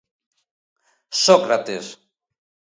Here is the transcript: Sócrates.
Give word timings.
Sócrates. 1.25 1.85